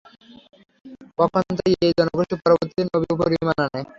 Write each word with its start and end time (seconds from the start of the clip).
পক্ষান্তরে 1.17 1.71
এই 1.85 1.91
জনগোষ্ঠী 1.99 2.35
পরবর্তীতে 2.43 2.81
নবীর 2.85 3.13
উপর 3.15 3.27
ঈমান 3.35 3.57
আনে। 3.65 3.81